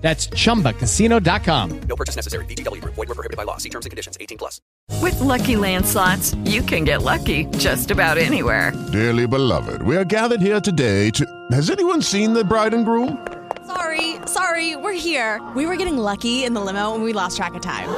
[0.00, 1.80] That's chumbacasino.com.
[1.82, 2.44] No purchase necessary.
[2.46, 2.94] VGW Group.
[2.94, 3.58] Void were prohibited by law.
[3.58, 4.16] See terms and conditions.
[4.20, 4.60] 18 plus.
[5.02, 8.72] With Lucky Land slots, you can get lucky just about anywhere.
[8.92, 11.24] Dearly beloved, we are gathered here today to.
[11.52, 13.26] Has anyone seen the bride and groom?
[13.66, 15.40] Sorry, sorry, we're here.
[15.54, 17.88] We were getting lucky in the limo and we lost track of time.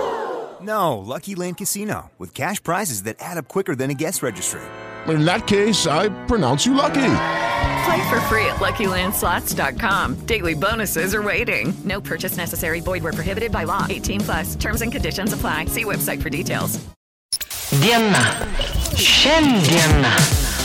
[0.60, 4.60] No, Lucky Land Casino, with cash prizes that add up quicker than a guest registry.
[5.08, 7.00] In that case, I pronounce you lucky.
[7.84, 10.26] Play for free at LuckyLandSlots.com.
[10.26, 11.72] Daily bonuses are waiting.
[11.84, 12.80] No purchase necessary.
[12.80, 13.86] Void where prohibited by law.
[13.88, 14.54] 18 plus.
[14.54, 15.66] Terms and conditions apply.
[15.66, 16.78] See website for details.
[17.80, 18.22] Diena.
[18.96, 20.16] Šiandiena.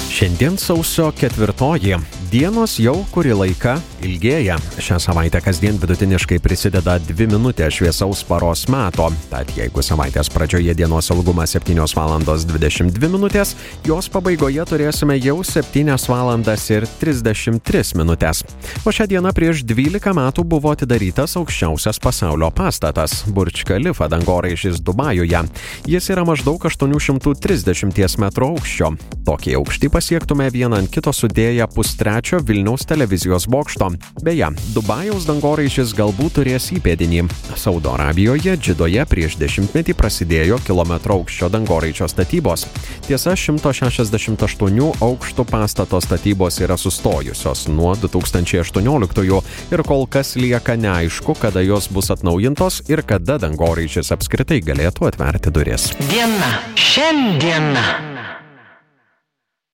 [0.09, 1.95] Šiandien sausio ketvirtoji.
[2.27, 4.57] Dienos jau kurį laiką ilgėja.
[4.83, 9.05] Šią savaitę kasdien vidutiniškai prisideda 2 minutės šviesaus paros meto.
[9.31, 12.17] Tad jeigu savaitės pradžioje dienos ilgumas 7 val.
[12.27, 13.53] 22 minutės,
[13.87, 16.33] jos pabaigoje turėsime jau 7 val.
[16.75, 18.43] ir 33 minutės.
[18.83, 25.47] O šią dieną prieš 12 metų buvo atidarytas aukščiausias pasaulio pastatas- Burj Khalifa dangoraižis Dubajuje.
[25.87, 28.97] Jis yra maždaug 830 m aukščio.
[29.23, 33.91] Tokį aukštį pasiektume vieną ant kito sudėję pustrečio Vilniaus televizijos bokšto.
[34.25, 37.27] Beje, Dubajaus dangoraižis galbūt turės įpėdinį.
[37.55, 42.65] Saudo Arabijoje, Džidoje prieš dešimtmetį prasidėjo kilometro aukščio dangoraižio statybos.
[43.05, 51.61] Tiesa, 168 aukštų pastato statybos yra sustojusios nuo 2018 ir kol kas lieka neaišku, kada
[51.61, 55.91] jos bus atnaujintos ir kada dangoraižis apskritai galėtų atverti duris.
[56.09, 56.57] Diena.
[56.75, 58.06] Šiandiena.